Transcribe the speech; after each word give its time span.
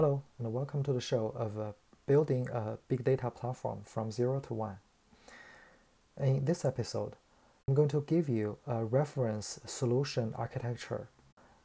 Hello, 0.00 0.22
and 0.38 0.52
welcome 0.52 0.84
to 0.84 0.92
the 0.92 1.00
show 1.00 1.32
of 1.34 1.58
uh, 1.58 1.72
building 2.06 2.48
a 2.52 2.78
big 2.86 3.02
data 3.02 3.32
platform 3.32 3.80
from 3.82 4.12
zero 4.12 4.38
to 4.38 4.54
one. 4.54 4.76
In 6.20 6.44
this 6.44 6.64
episode, 6.64 7.14
I'm 7.66 7.74
going 7.74 7.88
to 7.88 8.04
give 8.06 8.28
you 8.28 8.58
a 8.64 8.84
reference 8.84 9.58
solution 9.66 10.34
architecture 10.36 11.08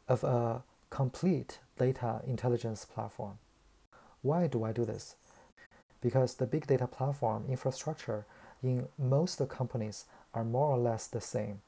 of 0.07 0.23
a 0.23 0.63
complete 0.89 1.59
data 1.77 2.21
intelligence 2.25 2.85
platform. 2.85 3.37
Why 4.23 4.47
do 4.47 4.63
I 4.63 4.71
do 4.71 4.83
this? 4.83 5.15
Because 6.01 6.33
the 6.33 6.47
big 6.47 6.65
data 6.65 6.87
platform 6.87 7.45
infrastructure 7.47 8.25
in 8.63 8.87
most 8.97 9.47
companies 9.47 10.05
are 10.33 10.43
more 10.43 10.69
or 10.69 10.79
less 10.79 11.05
the 11.05 11.21
same. 11.21 11.61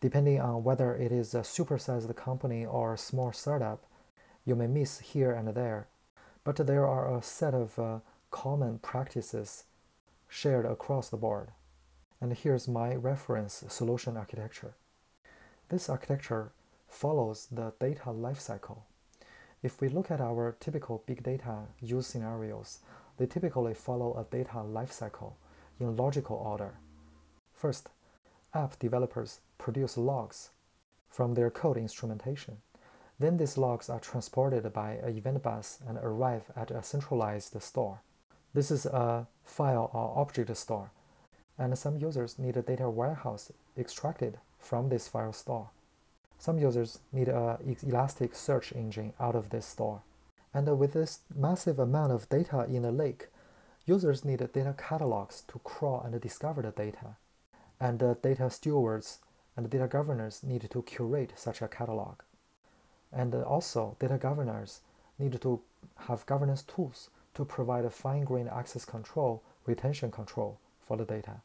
Depending 0.00 0.40
on 0.40 0.62
whether 0.62 0.94
it 0.94 1.10
is 1.10 1.34
a 1.34 1.40
supersized 1.40 2.14
company 2.14 2.64
or 2.64 2.94
a 2.94 2.98
small 2.98 3.32
startup, 3.32 3.82
you 4.44 4.54
may 4.54 4.68
miss 4.68 5.00
here 5.00 5.32
and 5.32 5.48
there 5.48 5.88
but 6.46 6.64
there 6.64 6.86
are 6.86 7.12
a 7.12 7.22
set 7.22 7.54
of 7.54 7.76
uh, 7.76 7.98
common 8.30 8.78
practices 8.78 9.64
shared 10.28 10.64
across 10.64 11.08
the 11.08 11.16
board. 11.16 11.48
And 12.20 12.32
here's 12.32 12.68
my 12.68 12.94
reference 12.94 13.64
solution 13.68 14.16
architecture. 14.16 14.76
This 15.70 15.88
architecture 15.88 16.52
follows 16.86 17.48
the 17.50 17.72
data 17.80 18.10
lifecycle. 18.10 18.78
If 19.60 19.80
we 19.80 19.88
look 19.88 20.08
at 20.08 20.20
our 20.20 20.54
typical 20.60 21.02
big 21.04 21.24
data 21.24 21.62
use 21.80 22.06
scenarios, 22.06 22.78
they 23.16 23.26
typically 23.26 23.74
follow 23.74 24.16
a 24.16 24.22
data 24.32 24.58
lifecycle 24.58 25.32
in 25.80 25.96
logical 25.96 26.36
order. 26.36 26.74
First, 27.52 27.88
app 28.54 28.78
developers 28.78 29.40
produce 29.58 29.96
logs 29.96 30.50
from 31.10 31.34
their 31.34 31.50
code 31.50 31.76
instrumentation. 31.76 32.58
Then 33.18 33.38
these 33.38 33.56
logs 33.56 33.88
are 33.88 34.00
transported 34.00 34.70
by 34.72 34.92
an 34.92 35.16
event 35.16 35.42
bus 35.42 35.78
and 35.86 35.98
arrive 35.98 36.44
at 36.54 36.70
a 36.70 36.82
centralized 36.82 37.60
store. 37.62 38.00
This 38.52 38.70
is 38.70 38.86
a 38.86 39.26
file 39.44 39.90
or 39.92 40.18
object 40.20 40.54
store, 40.56 40.90
and 41.58 41.78
some 41.78 41.98
users 41.98 42.38
need 42.38 42.56
a 42.56 42.62
data 42.62 42.90
warehouse 42.90 43.52
extracted 43.76 44.38
from 44.58 44.88
this 44.88 45.08
file 45.08 45.32
store. 45.32 45.70
Some 46.38 46.58
users 46.58 46.98
need 47.12 47.28
an 47.28 47.76
elastic 47.82 48.34
search 48.34 48.72
engine 48.72 49.14
out 49.18 49.34
of 49.34 49.48
this 49.50 49.66
store. 49.66 50.02
And 50.52 50.78
with 50.78 50.92
this 50.92 51.20
massive 51.34 51.78
amount 51.78 52.12
of 52.12 52.28
data 52.28 52.64
in 52.68 52.84
a 52.84 52.90
lake, 52.90 53.28
users 53.86 54.24
need 54.24 54.38
data 54.52 54.74
catalogs 54.76 55.42
to 55.48 55.58
crawl 55.60 56.02
and 56.02 56.20
discover 56.20 56.62
the 56.62 56.70
data. 56.70 57.16
And 57.80 57.98
the 57.98 58.16
data 58.22 58.50
stewards 58.50 59.18
and 59.56 59.68
data 59.70 59.86
governors 59.86 60.42
need 60.42 60.68
to 60.70 60.82
curate 60.82 61.32
such 61.36 61.62
a 61.62 61.68
catalog. 61.68 62.20
And 63.16 63.34
also, 63.34 63.96
data 63.98 64.18
governors 64.18 64.82
need 65.18 65.40
to 65.40 65.60
have 66.00 66.26
governance 66.26 66.62
tools 66.62 67.08
to 67.34 67.46
provide 67.46 67.86
a 67.86 67.90
fine-grained 67.90 68.50
access 68.50 68.84
control, 68.84 69.42
retention 69.64 70.10
control 70.10 70.60
for 70.86 70.98
the 70.98 71.06
data. 71.06 71.40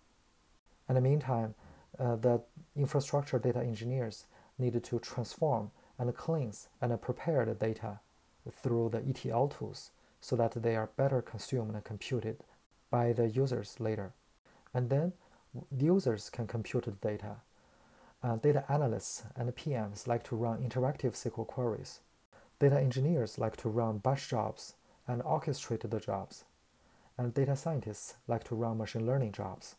In 0.90 0.96
the 0.96 1.02
meantime, 1.02 1.56
uh, 1.98 2.18
the 2.18 2.42
infrastructure 2.76 3.40
data 3.40 3.60
engineers 3.60 4.26
need 4.60 4.84
to 4.84 5.00
transform 5.00 5.72
and 5.98 6.14
cleanse 6.14 6.68
and 6.82 7.02
prepare 7.02 7.46
the 7.46 7.54
data 7.54 8.02
through 8.52 8.90
the 8.90 9.02
ETL 9.08 9.48
tools 9.48 9.92
so 10.20 10.36
that 10.36 10.52
they 10.52 10.76
are 10.76 10.90
better 10.98 11.22
consumed 11.22 11.74
and 11.74 11.86
computed 11.86 12.44
by 12.90 13.14
the 13.14 13.30
users 13.30 13.80
later. 13.80 14.12
And 14.74 14.90
then 14.90 15.14
the 15.72 15.86
users 15.86 16.30
can 16.30 16.48
compute 16.48 16.84
the 16.84 16.92
data 16.92 17.38
uh, 18.24 18.36
data 18.36 18.64
analysts 18.70 19.24
and 19.36 19.56
PMs 19.56 20.08
like 20.08 20.24
to 20.26 20.36
run 20.36 20.60
interactive 20.60 21.14
SQL 21.14 21.48
queries. 21.48 22.00
Data 22.60 22.80
engineers 22.80 23.40
like 23.40 23.58
to 23.58 23.70
run 23.70 23.98
batch 23.98 24.30
jobs 24.30 24.76
and 25.08 25.22
orchestrate 25.24 25.90
the 25.90 26.00
jobs. 26.00 26.44
And 27.18 27.34
data 27.34 27.56
scientists 27.56 28.16
like 28.28 28.44
to 28.46 28.56
run 28.56 28.78
machine 28.78 29.06
learning 29.06 29.32
jobs. 29.32 29.76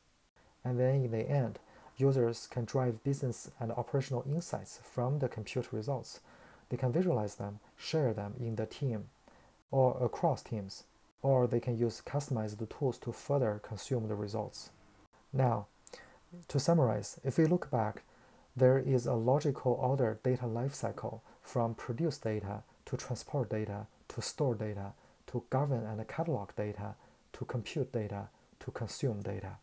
And 0.65 0.79
then 0.79 1.05
in 1.05 1.11
the 1.11 1.29
end, 1.29 1.59
users 1.97 2.47
can 2.47 2.65
drive 2.65 3.05
business 3.05 3.51
and 3.61 3.71
operational 3.73 4.25
insights 4.27 4.81
from 4.83 5.19
the 5.21 5.29
compute 5.29 5.73
results. 5.73 6.21
They 6.69 6.77
can 6.77 6.93
visualize 6.93 7.37
them, 7.37 7.61
share 7.77 8.13
them 8.13 8.35
in 8.41 8.57
the 8.57 8.67
team 8.67 9.09
or 9.71 9.97
across 10.05 10.43
teams, 10.43 10.85
or 11.23 11.47
they 11.47 11.61
can 11.61 11.79
use 11.79 12.03
customized 12.05 12.69
tools 12.69 12.99
to 12.99 13.13
further 13.13 13.61
consume 13.63 14.09
the 14.09 14.15
results. 14.15 14.71
Now, 15.33 15.67
to 16.49 16.59
summarize, 16.59 17.21
if 17.25 17.39
we 17.39 17.47
look 17.47 17.71
back, 17.71 18.03
there 18.57 18.79
is 18.79 19.07
a 19.07 19.15
logical 19.15 19.73
order 19.73 20.19
data 20.23 20.45
lifecycle 20.45 21.21
from 21.41 21.75
produce 21.75 22.19
data 22.19 22.63
to 22.87 22.97
transport 22.97 23.51
data 23.51 23.87
to 24.09 24.21
store 24.21 24.55
data 24.55 24.93
to 25.27 25.43
govern 25.51 25.87
and 25.87 26.07
catalog 26.09 26.55
data 26.57 26.95
to 27.33 27.45
compute 27.45 27.93
data 27.93 28.29
to 28.61 28.71
consume 28.71 29.23
data. 29.23 29.57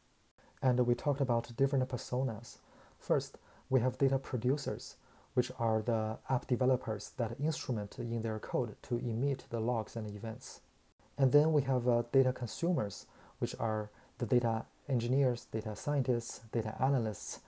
And 0.62 0.80
we 0.86 0.96
talked 0.96 1.22
about 1.22 1.56
different 1.56 1.88
personas. 1.88 2.58
First, 3.00 3.38
we 3.70 3.80
have 3.82 3.98
data 3.98 4.18
producers, 4.18 4.96
which 5.36 5.52
are 5.60 5.82
the 5.82 6.18
app 6.30 6.48
developers 6.48 7.12
that 7.18 7.40
instrument 7.40 7.98
in 8.00 8.22
their 8.22 8.40
code 8.40 8.76
to 8.84 8.98
emit 8.98 9.46
the 9.52 9.60
logs 9.60 9.96
and 9.96 10.14
events. 10.14 10.62
And 11.18 11.32
then 11.32 11.54
we 11.54 11.62
have 11.64 11.88
uh, 11.88 12.04
data 12.12 12.34
consumers, 12.34 13.06
which 13.38 13.56
are 13.60 13.90
the 14.18 14.26
data 14.26 14.66
engineers, 14.90 15.46
data 15.52 15.76
scientists, 15.76 16.42
data 16.52 16.76
analysts, 16.82 17.40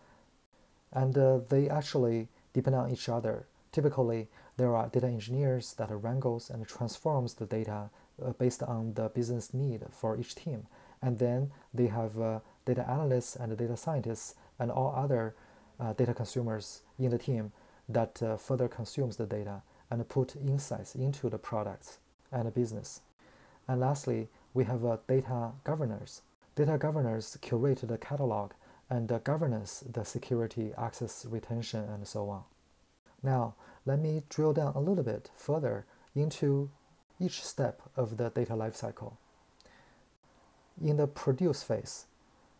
and 0.93 1.17
uh, 1.17 1.39
they 1.49 1.69
actually 1.69 2.27
depend 2.53 2.75
on 2.75 2.91
each 2.91 3.09
other. 3.09 3.45
Typically, 3.71 4.27
there 4.57 4.75
are 4.75 4.89
data 4.89 5.07
engineers 5.07 5.73
that 5.73 5.89
wrangles 5.91 6.49
and 6.49 6.67
transforms 6.67 7.35
the 7.35 7.45
data 7.45 7.89
uh, 8.23 8.31
based 8.33 8.61
on 8.63 8.93
the 8.93 9.09
business 9.09 9.53
need 9.53 9.81
for 9.91 10.17
each 10.17 10.35
team. 10.35 10.67
And 11.01 11.17
then 11.19 11.51
they 11.73 11.87
have 11.87 12.19
uh, 12.19 12.39
data 12.65 12.87
analysts 12.87 13.35
and 13.35 13.57
data 13.57 13.77
scientists 13.77 14.35
and 14.59 14.69
all 14.69 14.93
other 14.95 15.35
uh, 15.79 15.93
data 15.93 16.13
consumers 16.13 16.81
in 16.99 17.09
the 17.09 17.17
team 17.17 17.51
that 17.89 18.21
uh, 18.21 18.37
further 18.37 18.67
consumes 18.67 19.17
the 19.17 19.25
data 19.25 19.63
and 19.89 20.07
put 20.07 20.35
insights 20.35 20.95
into 20.95 21.29
the 21.29 21.37
products 21.37 21.97
and 22.31 22.47
the 22.47 22.51
business. 22.51 23.01
And 23.67 23.79
lastly, 23.79 24.27
we 24.53 24.65
have 24.65 24.85
uh, 24.85 24.97
data 25.07 25.51
governors. 25.63 26.21
Data 26.55 26.77
governors 26.77 27.37
curate 27.41 27.81
the 27.83 27.97
catalog 27.97 28.51
and 28.91 29.07
the 29.07 29.19
governance, 29.19 29.85
the 29.89 30.03
security, 30.03 30.73
access, 30.77 31.25
retention, 31.25 31.85
and 31.85 32.05
so 32.05 32.29
on. 32.29 32.43
Now, 33.23 33.55
let 33.85 33.99
me 33.99 34.23
drill 34.27 34.51
down 34.51 34.73
a 34.75 34.81
little 34.81 35.05
bit 35.05 35.31
further 35.33 35.85
into 36.13 36.69
each 37.17 37.41
step 37.41 37.81
of 37.95 38.17
the 38.17 38.29
data 38.29 38.51
lifecycle. 38.53 39.13
In 40.83 40.97
the 40.97 41.07
produce 41.07 41.63
phase, 41.63 42.05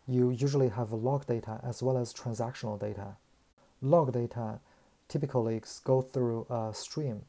you 0.08 0.30
usually 0.31 0.69
have 0.69 0.94
log 0.94 1.28
data 1.28 1.59
as 1.64 1.84
well 1.84 1.97
as 1.97 2.14
transactional 2.14 2.80
data. 2.80 3.18
Log 3.81 4.13
data 4.13 4.62
typically 5.09 5.62
go 5.84 6.02
through 6.02 6.46
a 6.50 6.72
stream. 6.74 7.24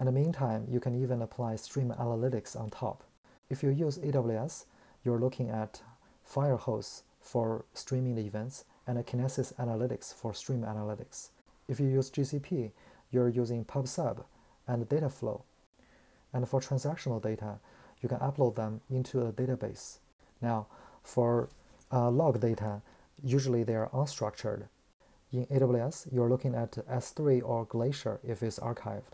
In 0.00 0.06
the 0.06 0.12
meantime, 0.12 0.66
you 0.68 0.80
can 0.80 1.00
even 1.00 1.22
apply 1.22 1.54
stream 1.54 1.94
analytics 1.96 2.58
on 2.58 2.70
top. 2.70 3.04
If 3.48 3.62
you 3.62 3.70
use 3.70 3.98
AWS, 3.98 4.64
you're 5.04 5.20
looking 5.20 5.50
at 5.50 5.82
Firehose 6.28 7.02
for 7.20 7.64
streaming 7.74 8.14
the 8.14 8.26
events 8.26 8.64
and 8.86 8.98
a 8.98 9.02
Kinesis 9.02 9.54
Analytics 9.54 10.14
for 10.14 10.34
stream 10.34 10.62
analytics. 10.62 11.28
If 11.68 11.78
you 11.78 11.86
use 11.86 12.10
GCP, 12.10 12.72
you're 13.10 13.28
using 13.28 13.64
PubSub 13.64 14.24
and 14.66 14.88
Dataflow. 14.88 15.42
And 16.32 16.48
for 16.48 16.60
transactional 16.60 17.22
data, 17.22 17.58
you 18.00 18.08
can 18.08 18.18
upload 18.18 18.56
them 18.56 18.80
into 18.90 19.26
a 19.26 19.32
database. 19.32 19.98
Now, 20.40 20.66
for 21.02 21.48
uh, 21.92 22.10
log 22.10 22.40
data, 22.40 22.82
usually 23.22 23.62
they 23.62 23.74
are 23.74 23.90
unstructured. 23.90 24.68
In 25.32 25.46
AWS, 25.46 26.12
you're 26.12 26.28
looking 26.28 26.54
at 26.54 26.72
S3 26.72 27.42
or 27.44 27.64
Glacier 27.64 28.18
if 28.26 28.42
it's 28.42 28.58
archived. 28.58 29.12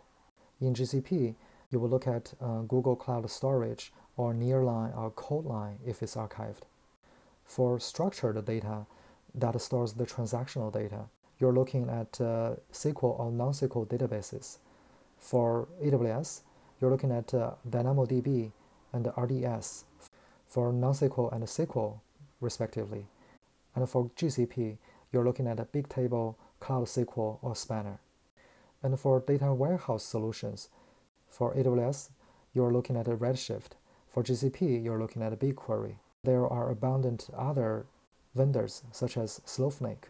In 0.61 0.73
GCP, 0.73 1.35
you 1.71 1.79
will 1.79 1.89
look 1.89 2.07
at 2.07 2.33
uh, 2.41 2.61
Google 2.61 2.97
Cloud 2.97 3.29
Storage 3.31 3.93
or 4.17 4.33
Nearline 4.33 4.97
or 4.97 5.11
Coldline 5.11 5.77
if 5.87 6.03
it's 6.03 6.15
archived. 6.15 6.63
For 7.47 7.79
structured 7.79 8.45
data 8.45 8.87
that 9.35 9.59
stores 9.61 9.93
the 9.95 10.05
transactional 10.05 10.73
data, 10.73 11.05
you're 11.39 11.53
looking 11.53 11.89
at 11.89 12.21
uh, 12.21 12.57
SQL 12.73 13.19
or 13.19 13.31
non-SQL 13.31 13.87
databases. 13.87 14.59
For 15.19 15.69
AWS, 15.83 16.43
you're 16.81 16.91
looking 16.91 17.13
at 17.13 17.33
uh, 17.33 17.53
DynamoDB 17.69 18.51
and 18.93 19.13
RDS 19.17 19.85
for 20.47 20.73
non-SQL 20.73 21.33
and 21.33 21.45
SQL, 21.45 22.01
respectively. 22.41 23.07
And 23.75 23.89
for 23.89 24.11
GCP, 24.17 24.79
you're 25.13 25.25
looking 25.25 25.47
at 25.47 25.61
a 25.61 25.65
Bigtable, 25.65 26.35
Cloud 26.61 26.87
SQL, 26.87 27.39
or 27.43 27.55
Spanner. 27.55 28.01
And 28.83 28.99
for 28.99 29.21
data 29.21 29.53
warehouse 29.55 30.05
solutions, 30.05 30.69
for 31.29 31.55
AWS, 31.55 32.11
you're 32.55 32.73
looking 32.73 32.97
at 32.97 33.09
a 33.09 33.17
Redshift. 33.17 33.73
For 34.09 34.23
GCP, 34.23 34.83
you're 34.83 34.99
looking 34.99 35.23
at 35.23 35.33
a 35.33 35.37
BigQuery 35.37 35.97
there 36.27 36.47
are 36.47 36.71
abundant 36.71 37.29
other 37.37 37.87
vendors 38.35 38.83
such 38.93 39.17
as 39.17 39.41
Snowflake. 39.47 40.09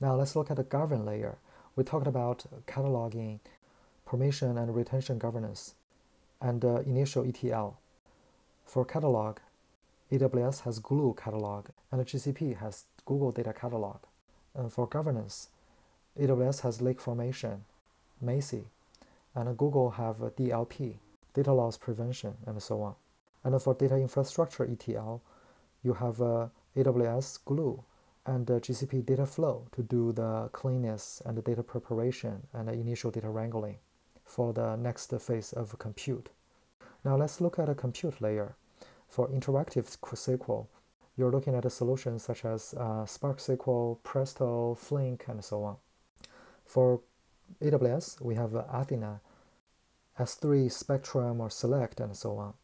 Now 0.00 0.14
let's 0.14 0.36
look 0.36 0.50
at 0.50 0.56
the 0.56 0.62
govern 0.62 1.04
layer. 1.04 1.38
We 1.74 1.82
talked 1.84 2.06
about 2.06 2.44
cataloging, 2.66 3.40
permission 4.06 4.56
and 4.56 4.74
retention 4.74 5.18
governance. 5.18 5.74
and 6.40 6.64
uh, 6.64 6.80
initial 6.86 7.26
ETL. 7.26 7.78
For 8.64 8.84
catalog, 8.84 9.38
AWS 10.10 10.62
has 10.62 10.78
Glue 10.78 11.14
catalog 11.14 11.66
and 11.92 12.04
GCP 12.04 12.56
has 12.58 12.84
Google 13.04 13.32
Data 13.32 13.52
Catalog. 13.52 13.98
And 14.54 14.72
for 14.72 14.86
governance, 14.86 15.48
AWS 16.18 16.62
has 16.62 16.80
Lake 16.80 17.00
Formation, 17.00 17.64
Macie, 18.24 18.64
and 19.34 19.56
Google 19.56 19.90
have 19.90 20.16
DLP, 20.16 20.94
data 21.34 21.52
loss 21.52 21.76
prevention, 21.76 22.34
and 22.46 22.62
so 22.62 22.82
on. 22.82 22.94
And 23.44 23.60
for 23.62 23.74
data 23.74 23.96
infrastructure 23.96 24.64
ETL, 24.64 25.22
you 25.82 25.94
have 25.94 26.20
uh, 26.20 26.48
AWS 26.76 27.44
Glue 27.44 27.82
and 28.26 28.46
GCP 28.46 29.04
data 29.04 29.26
flow 29.26 29.66
to 29.72 29.82
do 29.82 30.12
the 30.12 30.48
cleanness 30.52 31.22
and 31.24 31.36
the 31.36 31.42
data 31.42 31.62
preparation 31.62 32.46
and 32.52 32.68
the 32.68 32.72
initial 32.72 33.10
data 33.10 33.28
wrangling 33.28 33.76
for 34.24 34.52
the 34.52 34.76
next 34.76 35.12
phase 35.20 35.52
of 35.52 35.78
compute. 35.78 36.28
Now 37.04 37.16
let's 37.16 37.40
look 37.40 37.58
at 37.58 37.68
a 37.68 37.74
compute 37.74 38.20
layer. 38.20 38.56
For 39.08 39.28
interactive 39.28 39.90
SQL, 39.90 40.66
you're 41.16 41.32
looking 41.32 41.54
at 41.54 41.64
a 41.64 41.70
solutions 41.70 42.22
such 42.22 42.44
as 42.44 42.74
uh, 42.74 43.04
Spark 43.06 43.38
SQL, 43.38 43.98
Presto, 44.02 44.74
Flink, 44.74 45.24
and 45.26 45.44
so 45.44 45.64
on. 45.64 45.76
For 46.64 47.00
AWS, 47.60 48.20
we 48.20 48.36
have 48.36 48.54
Athena, 48.54 49.20
S3, 50.18 50.70
Spectrum, 50.70 51.40
or 51.40 51.50
Select, 51.50 51.98
and 51.98 52.16
so 52.16 52.36
on. 52.36 52.54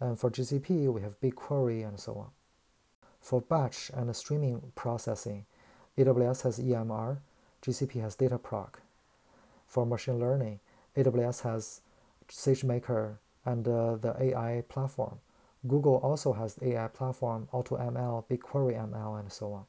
And 0.00 0.18
for 0.18 0.30
GCP, 0.30 0.90
we 0.90 1.02
have 1.02 1.20
BigQuery, 1.20 1.86
and 1.86 2.00
so 2.00 2.14
on. 2.14 2.30
For 3.20 3.40
batch 3.40 3.90
and 3.94 4.14
streaming 4.16 4.72
processing, 4.74 5.44
AWS 5.98 6.42
has 6.42 6.58
EMR, 6.58 7.18
GCP 7.62 8.00
has 8.00 8.16
Dataproc. 8.16 8.76
For 9.66 9.84
machine 9.86 10.18
learning, 10.18 10.60
AWS 10.96 11.42
has 11.42 11.80
SageMaker 12.28 13.16
and 13.44 13.66
uh, 13.68 13.96
the 13.96 14.16
AI 14.18 14.64
platform. 14.68 15.18
Google 15.66 15.96
also 15.96 16.32
has 16.32 16.58
AI 16.62 16.88
platform, 16.88 17.48
AutoML, 17.52 18.24
BigQuery 18.28 18.74
ML, 18.90 19.20
and 19.20 19.30
so 19.30 19.52
on. 19.52 19.64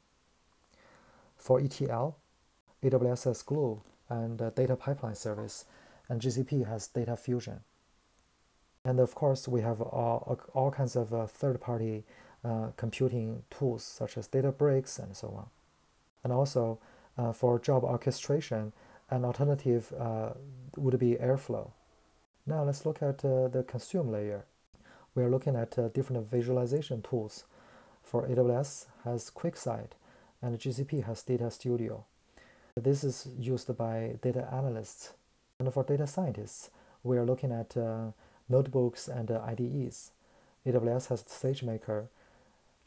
For 1.38 1.60
ETL, 1.60 2.18
AWS 2.84 3.26
has 3.26 3.42
Glue 3.42 3.82
and 4.10 4.42
uh, 4.42 4.50
Data 4.52 4.76
Pipeline 4.76 5.16
Service, 5.16 5.66
and 6.08 6.22
GCP 6.22 6.68
has 6.68 6.88
Data 6.88 7.18
Fusion. 7.18 7.62
And 8.84 9.00
of 9.00 9.14
course, 9.14 9.48
we 9.48 9.62
have 9.62 9.82
all, 9.82 10.40
all 10.54 10.72
kinds 10.72 10.96
of 10.96 11.14
uh, 11.14 11.28
third-party 11.28 12.04
uh, 12.44 12.68
computing 12.76 13.44
tools 13.52 13.84
such 13.84 14.18
as 14.18 14.28
Databricks 14.28 14.98
and 14.98 15.16
so 15.16 15.28
on. 15.28 15.46
And 16.24 16.34
also, 16.34 16.80
uh, 17.18 17.34
for 17.34 17.60
job 17.60 17.84
orchestration, 17.84 18.74
an 19.10 19.26
alternative 19.26 19.94
uh, 20.00 20.30
would 20.78 20.98
be 20.98 21.16
Airflow. 21.16 21.72
Now 22.48 22.64
let's 22.64 22.86
look 22.86 23.04
at 23.04 23.24
uh, 23.24 23.48
the 23.48 23.64
consume 23.68 24.12
layer. 24.12 24.46
We 25.14 25.24
are 25.24 25.30
looking 25.30 25.56
at 25.56 25.78
uh, 25.78 25.90
different 25.90 26.30
visualization 26.30 27.02
tools. 27.02 27.44
For 28.04 28.28
AWS 28.28 28.88
has 29.04 29.30
QuickSight 29.30 29.92
and 30.42 30.58
GCP 30.58 31.04
has 31.04 31.22
Data 31.22 31.52
Studio. 31.52 32.06
This 32.76 33.04
is 33.04 33.28
used 33.38 33.76
by 33.78 34.16
data 34.22 34.48
analysts. 34.52 35.14
And 35.60 35.72
for 35.72 35.84
data 35.84 36.08
scientists, 36.08 36.72
we 37.04 37.18
are 37.18 37.26
looking 37.26 37.52
at 37.52 37.76
notebooks 38.50 39.08
and 39.08 39.30
IDEs. 39.30 40.12
AWS 40.66 41.10
has 41.10 41.24
SageMaker, 41.24 42.08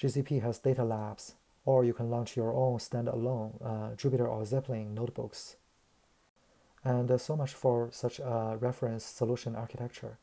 GCP 0.00 0.42
has 0.42 0.58
Data 0.58 0.84
Labs, 0.84 1.34
or 1.64 1.84
you 1.84 1.94
can 1.94 2.10
launch 2.10 2.36
your 2.36 2.52
own 2.52 2.78
standalone 2.78 3.52
uh, 3.64 3.94
Jupyter 3.96 4.28
or 4.28 4.44
Zeppelin 4.44 4.94
notebooks. 4.94 5.56
And 6.84 7.10
uh, 7.10 7.18
so 7.18 7.36
much 7.36 7.54
for 7.54 7.88
such 7.92 8.18
a 8.18 8.56
reference 8.60 9.04
solution 9.04 9.56
architecture. 9.56 10.18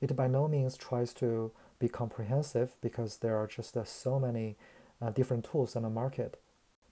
It 0.00 0.14
by 0.14 0.28
no 0.28 0.46
means 0.46 0.76
tries 0.76 1.12
to 1.14 1.50
be 1.78 1.88
comprehensive 1.88 2.72
because 2.80 3.18
there 3.18 3.36
are 3.36 3.46
just 3.46 3.76
uh, 3.76 3.84
so 3.84 4.20
many 4.20 4.56
uh, 5.00 5.10
different 5.10 5.44
tools 5.44 5.74
on 5.74 5.82
the 5.82 5.90
market. 5.90 6.38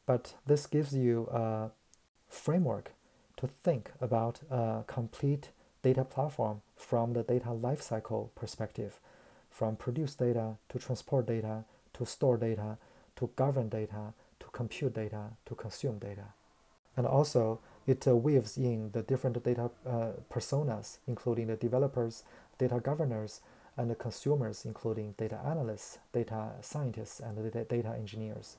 But 0.07 0.35
this 0.47 0.67
gives 0.67 0.95
you 0.95 1.29
a 1.31 1.71
framework 2.29 2.93
to 3.37 3.47
think 3.47 3.93
about 4.01 4.41
a 4.51 4.85
complete 4.87 5.51
data 5.83 6.05
platform 6.05 6.63
from 6.77 7.13
the 7.13 7.23
data 7.23 7.49
lifecycle 7.49 8.31
perspective, 8.35 8.99
from 9.51 9.77
produce 9.77 10.15
data 10.15 10.57
to 10.71 10.79
transport 10.79 11.27
data 11.27 11.65
to 11.95 12.05
store 12.07 12.37
data 12.37 12.77
to 13.17 13.31
govern 13.37 13.69
data 13.69 14.13
to 14.41 14.47
compute 14.53 14.95
data 14.95 15.31
to 15.47 15.55
consume 15.55 15.99
data. 15.99 16.35
And 16.97 17.07
also, 17.07 17.61
it 17.87 18.07
uh, 18.07 18.17
weaves 18.17 18.57
in 18.57 18.91
the 18.93 19.03
different 19.03 19.43
data 19.43 19.71
uh, 19.87 20.11
personas, 20.31 20.99
including 21.07 21.49
the 21.49 21.57
developers, 21.57 22.23
data 22.59 22.81
governors, 22.81 23.41
and 23.77 23.91
the 23.91 23.95
consumers, 23.95 24.65
including 24.65 25.15
data 25.19 25.41
analysts, 25.45 25.99
data 26.13 26.53
scientists, 26.61 27.21
and 27.21 27.37
data, 27.37 27.65
data 27.65 27.95
engineers. 27.97 28.57